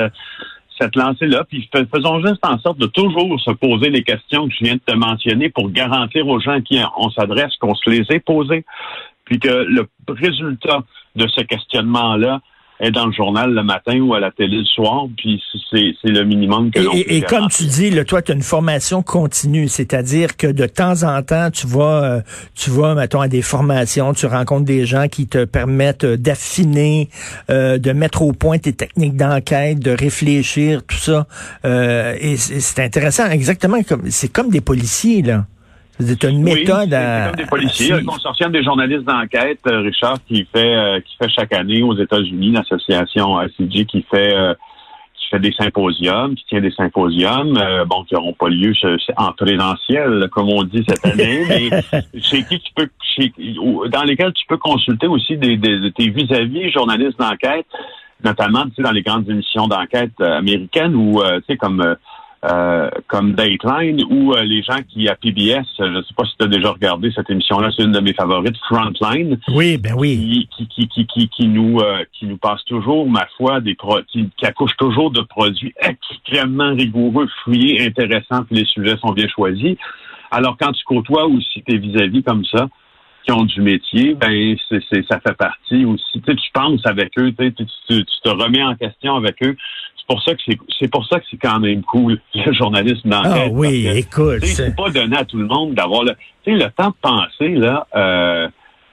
cette 0.79 0.95
lancée-là, 0.95 1.43
puis 1.47 1.69
faisons 1.93 2.25
juste 2.25 2.43
en 2.43 2.57
sorte 2.59 2.79
de 2.79 2.87
toujours 2.87 3.39
se 3.39 3.51
poser 3.51 3.89
les 3.89 4.03
questions 4.03 4.47
que 4.47 4.53
je 4.53 4.65
viens 4.65 4.75
de 4.75 4.81
te 4.85 4.95
mentionner 4.95 5.49
pour 5.49 5.69
garantir 5.69 6.27
aux 6.27 6.39
gens 6.39 6.61
qui 6.61 6.79
on 6.97 7.09
s'adresse 7.11 7.55
qu'on 7.57 7.75
se 7.75 7.89
les 7.89 8.03
ait 8.09 8.19
posées 8.19 8.65
puis 9.33 9.39
que 9.39 9.65
le 9.67 9.87
résultat 10.07 10.83
de 11.15 11.27
ce 11.27 11.41
questionnement-là 11.41 12.39
est 12.79 12.91
dans 12.91 13.07
le 13.07 13.11
journal 13.13 13.51
le 13.51 13.63
matin 13.63 13.99
ou 13.99 14.13
à 14.13 14.19
la 14.19 14.29
télé 14.29 14.57
le 14.57 14.65
soir, 14.65 15.07
puis 15.17 15.41
c'est 15.71 15.95
le 16.03 16.23
minimum 16.23 16.69
que 16.69 16.79
l'on 16.79 16.93
Et, 16.93 17.17
et 17.17 17.21
comme 17.23 17.47
tu 17.47 17.63
dis, 17.63 17.89
le 17.89 18.05
toi, 18.05 18.21
tu 18.21 18.31
as 18.31 18.35
une 18.35 18.43
formation 18.43 19.01
continue, 19.01 19.67
c'est-à-dire 19.67 20.37
que 20.37 20.45
de 20.45 20.67
temps 20.67 21.01
en 21.01 21.23
temps, 21.23 21.49
tu 21.49 21.65
vas, 21.65 22.03
euh, 22.03 22.21
tu 22.53 22.69
vas, 22.69 22.93
mettons, 22.93 23.21
à 23.21 23.27
des 23.27 23.41
formations, 23.41 24.13
tu 24.13 24.27
rencontres 24.27 24.65
des 24.65 24.85
gens 24.85 25.07
qui 25.07 25.27
te 25.27 25.45
permettent 25.45 26.05
d'affiner, 26.05 27.09
euh, 27.49 27.79
de 27.79 27.91
mettre 27.91 28.21
au 28.21 28.33
point 28.33 28.59
tes 28.59 28.73
techniques 28.73 29.15
d'enquête, 29.15 29.79
de 29.79 29.91
réfléchir, 29.91 30.83
tout 30.85 30.97
ça. 30.97 31.25
Euh, 31.65 32.15
et 32.19 32.37
c'est 32.37 32.83
intéressant, 32.83 33.27
exactement 33.31 33.81
comme 33.81 34.11
c'est 34.11 34.31
comme 34.31 34.49
des 34.49 34.61
policiers, 34.61 35.23
là. 35.23 35.45
C'est 35.99 36.23
une 36.23 36.41
méthode 36.41 36.89
oui, 36.89 36.95
à. 36.95 37.27
Comme 37.27 37.35
des 37.35 37.45
policiers. 37.45 37.91
Le 37.91 38.03
consortium 38.03 38.51
des 38.51 38.63
journalistes 38.63 39.03
d'enquête, 39.03 39.59
euh, 39.67 39.81
Richard, 39.81 40.17
qui 40.27 40.47
fait 40.51 40.75
euh, 40.75 40.99
qui 41.01 41.15
fait 41.17 41.29
chaque 41.29 41.53
année 41.53 41.83
aux 41.83 41.95
États-Unis, 41.95 42.51
l'association 42.51 43.37
ACG 43.37 43.85
qui 43.85 44.01
fait 44.09 44.35
euh, 44.35 44.55
qui 45.13 45.27
fait 45.29 45.39
des 45.39 45.53
symposiums, 45.53 46.33
qui 46.35 46.45
tient 46.45 46.61
des 46.61 46.71
symposiums, 46.71 47.53
bon, 47.87 48.03
qui 48.05 48.15
n'auront 48.15 48.33
pas 48.33 48.49
lieu 48.49 48.73
en 49.17 49.31
présentiel, 49.33 50.27
comme 50.31 50.49
on 50.49 50.63
dit 50.63 50.83
cette 50.87 51.05
année, 51.05 51.45
mais 51.47 52.21
chez 52.21 52.43
qui 52.43 52.59
tu 52.59 52.73
peux 52.75 52.89
dans 53.89 54.03
lesquels 54.03 54.33
tu 54.33 54.45
peux 54.47 54.57
consulter 54.57 55.05
aussi 55.05 55.37
des, 55.37 55.55
des 55.57 55.91
tes 55.91 56.09
vis-à-vis 56.09 56.71
journalistes 56.71 57.19
d'enquête, 57.19 57.67
notamment 58.23 58.63
tu 58.65 58.75
sais, 58.75 58.81
dans 58.81 58.91
les 58.91 59.03
grandes 59.03 59.29
émissions 59.29 59.67
d'enquête 59.67 60.19
américaines 60.19 60.95
ou 60.95 61.21
tu 61.21 61.43
sais 61.47 61.57
comme 61.57 61.95
euh, 62.45 62.89
comme 63.07 63.33
Dateline 63.33 64.03
ou 64.09 64.33
euh, 64.33 64.43
les 64.43 64.63
gens 64.63 64.79
qui 64.89 65.07
à 65.07 65.15
PBS, 65.15 65.65
je 65.79 65.83
ne 65.83 66.01
sais 66.01 66.13
pas 66.15 66.25
si 66.25 66.35
tu 66.37 66.43
as 66.43 66.47
déjà 66.47 66.71
regardé 66.71 67.11
cette 67.15 67.29
émission-là, 67.29 67.69
c'est 67.75 67.83
une 67.83 67.93
de 67.93 67.99
mes 67.99 68.13
favorites, 68.13 68.57
Frontline. 68.67 69.39
Oui, 69.49 69.77
ben 69.77 69.93
oui. 69.97 70.49
Qui, 70.57 70.67
qui, 70.67 70.87
qui, 70.87 71.07
qui, 71.07 71.29
qui 71.29 71.47
nous 71.47 71.79
euh, 71.79 72.03
qui 72.11 72.25
nous 72.25 72.37
passe 72.37 72.63
toujours, 72.65 73.09
ma 73.09 73.25
foi, 73.37 73.61
des 73.61 73.77
qui, 74.11 74.29
qui 74.37 74.45
accouche 74.45 74.75
toujours 74.77 75.11
de 75.11 75.21
produits 75.21 75.73
extrêmement 75.79 76.73
rigoureux, 76.73 77.27
fouillés, 77.43 77.85
intéressants, 77.85 78.43
puis 78.43 78.57
les 78.57 78.65
sujets 78.65 78.97
sont 78.97 79.13
bien 79.13 79.27
choisis. 79.27 79.77
Alors 80.29 80.57
quand 80.59 80.73
tu 80.73 80.83
côtoies 80.83 81.25
aussi 81.25 81.63
tes 81.63 81.77
vis-à-vis 81.77 82.23
comme 82.23 82.43
ça, 82.45 82.67
qui 83.23 83.31
ont 83.31 83.43
du 83.43 83.61
métier, 83.61 84.13
ben 84.15 84.55
c'est, 84.69 84.81
ça 85.09 85.19
fait 85.19 85.35
partie 85.35 85.85
aussi. 85.85 86.03
Tu 86.13 86.21
sais, 86.25 86.35
tu 86.35 86.51
penses 86.53 86.85
avec 86.85 87.11
eux, 87.17 87.31
tu, 87.31 87.65
tu, 87.87 88.05
te 88.23 88.29
remets 88.29 88.63
en 88.63 88.75
question 88.75 89.15
avec 89.15 89.35
eux. 89.43 89.55
C'est 89.97 90.07
pour 90.07 90.21
ça 90.23 90.33
que 90.33 90.41
c'est, 90.45 90.57
c'est 90.79 90.91
pour 90.91 91.07
ça 91.07 91.19
que 91.19 91.25
c'est 91.31 91.37
quand 91.37 91.59
même 91.59 91.81
cool 91.83 92.19
le 92.35 92.53
journalisme 92.53 93.09
d'enquête. 93.09 93.31
Ah 93.47 93.49
oui, 93.51 93.83
que, 93.83 93.97
écoute. 93.97 94.45
c'est- 94.45 94.75
pas 94.75 94.89
donné 94.89 95.17
à 95.17 95.25
tout 95.25 95.37
le 95.37 95.45
monde 95.45 95.73
d'avoir 95.73 96.03
le, 96.03 96.11
tu 96.43 96.51
sais, 96.51 96.63
le 96.63 96.69
temps 96.71 96.89
de 96.89 96.95
penser 97.01 97.49
là. 97.49 97.87
Euh, 97.95 98.47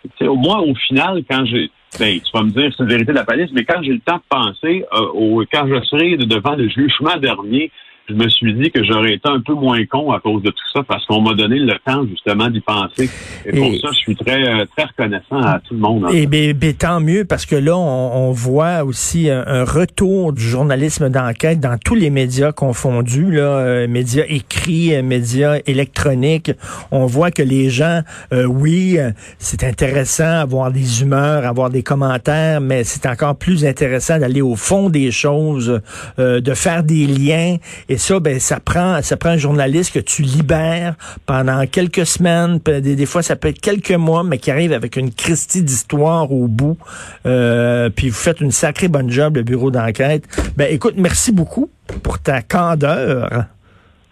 tu 0.05 0.11
sais, 0.19 0.29
au 0.29 0.37
moins 0.37 0.59
au 0.61 0.75
final, 0.75 1.23
quand 1.29 1.45
j'ai 1.45 1.71
ben, 1.99 2.21
tu 2.21 2.31
vas 2.33 2.43
me 2.43 2.51
dire 2.51 2.73
c'est 2.77 2.85
la 2.85 2.89
vérité 2.89 3.13
de 3.13 3.17
la 3.17 3.25
police, 3.25 3.51
mais 3.53 3.65
quand 3.65 3.83
j'ai 3.83 3.93
le 3.93 4.01
temps 4.01 4.17
de 4.17 4.23
penser, 4.29 4.85
euh, 4.93 5.07
au, 5.13 5.45
quand 5.53 5.67
je 5.67 5.83
serai 5.87 6.17
devant 6.17 6.55
le 6.55 6.69
jugement 6.69 7.17
dernier, 7.17 7.73
je 8.09 8.15
me 8.15 8.29
suis 8.29 8.55
dit 8.55 8.71
que 8.71 8.83
j'aurais 8.85 9.15
été 9.15 9.29
un 9.29 9.41
peu 9.41 9.55
moins 9.55 9.85
con 9.87 10.13
à 10.13 10.21
cause 10.21 10.43
de 10.43 10.51
tout 10.51 10.65
ça 10.75 10.83
parce 10.83 11.05
qu'on 11.07 11.21
m'a 11.21 11.35
donné 11.35 11.59
le 11.59 11.75
temps 11.85 12.05
justement 12.07 12.49
d'y 12.49 12.61
penser. 12.61 13.09
Et, 13.47 13.53
pour 13.53 13.75
ça, 13.77 13.89
je 13.93 13.99
suis 13.99 14.17
très 14.17 14.43
euh, 14.43 14.65
très 14.77 14.87
reconnaissant 14.87 15.41
à 15.41 15.61
tout 15.61 15.75
le 15.75 15.81
monde. 15.81 16.07
Et 16.13 16.27
ben, 16.27 16.53
ben, 16.53 16.75
tant 16.75 17.01
mieux 17.01 17.25
parce 17.25 17.47
que 17.47 17.57
là, 17.57 17.77
on, 17.77 18.29
on 18.29 18.33
voit 18.33 18.85
aussi 18.85 19.31
un, 19.31 19.45
un 19.47 19.65
retour 19.65 20.33
du 20.33 20.43
journalisme 20.43 21.09
d'enquête 21.09 21.61
dans 21.61 21.79
tous 21.79 21.95
les 21.95 22.11
médias 22.11 22.53
confondus, 22.53 23.31
là, 23.31 23.43
euh, 23.43 23.89
médias 23.89 24.25
écrits, 24.29 24.95
euh, 24.95 25.03
médias 25.03 25.59
électroniques. 25.67 26.53
On 26.91 27.07
voit 27.07 27.31
que 27.31 27.43
les 27.43 27.71
gens, 27.71 28.01
euh, 28.33 28.45
oui, 28.45 28.99
c'est 29.39 29.65
intéressant 29.65 30.41
avoir 30.41 30.71
des 30.71 31.03
humeurs, 31.03 31.47
avoir 31.47 31.71
des 31.71 31.83
commentaires, 31.83 32.61
mais 32.61 32.85
c'est 32.85 33.07
encore 33.07 33.37
plus 33.37 33.65
intéressant 33.65 34.19
d'aller 34.19 34.43
au 34.43 34.57
fond 34.57 34.91
des 34.91 35.11
choses, 35.11 35.81
euh, 36.19 36.41
de 36.41 36.55
faire 36.55 36.83
des 36.83 37.07
liens. 37.07 37.57
Et 37.91 37.99
ça, 37.99 38.21
ben, 38.21 38.39
ça 38.39 38.61
prend, 38.61 39.03
ça 39.03 39.17
prend 39.17 39.31
un 39.31 39.37
journaliste 39.37 39.93
que 39.93 39.99
tu 39.99 40.23
libères 40.23 40.95
pendant 41.27 41.67
quelques 41.67 42.07
semaines, 42.07 42.61
des, 42.65 42.81
des 42.81 43.07
fois 43.07 43.21
ça 43.21 43.35
peut 43.35 43.49
être 43.49 43.61
quelques 43.61 43.91
mois, 43.91 44.23
mais 44.23 44.39
qui 44.39 44.53
arrive 44.53 44.73
avec 44.73 44.95
une 44.95 45.13
Christie 45.13 45.65
d'histoire 45.65 46.31
au 46.31 46.47
bout. 46.47 46.79
Euh, 47.27 47.91
puis 47.91 48.09
vous 48.09 48.17
faites 48.17 48.41
une 48.41 48.53
sacrée 48.53 48.87
bonne 48.87 49.11
job, 49.11 49.35
le 49.35 49.43
bureau 49.43 49.73
d'enquête. 49.73 50.23
Ben, 50.57 50.73
écoute, 50.73 50.95
merci 50.97 51.33
beaucoup 51.33 51.69
pour 52.05 52.21
ta 52.21 52.43
candeur. 52.43 53.47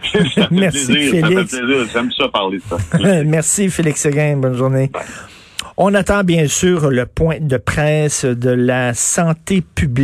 Ça 0.35 0.49
Merci, 0.51 0.87
plaisir, 0.87 1.11
Félix. 1.11 1.51
Ça 1.51 1.59
fait 1.59 1.63
plaisir. 1.65 1.89
J'aime 1.93 2.11
ça 2.11 2.29
parler 2.29 2.59
de 2.59 2.63
ça. 2.69 3.23
Merci, 3.25 3.69
Félix 3.69 4.01
Seguin. 4.01 4.37
Bonne 4.37 4.55
journée. 4.55 4.91
On 5.77 5.95
attend 5.95 6.25
bien 6.25 6.49
sûr 6.49 6.91
le 6.91 7.07
point 7.07 7.39
de 7.41 7.57
presse 7.57 8.25
de 8.25 8.51
la 8.51 8.95
santé 8.95 9.61
publique. 9.61 9.95